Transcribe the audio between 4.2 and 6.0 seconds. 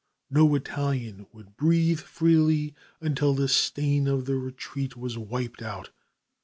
the retreat was wiped out.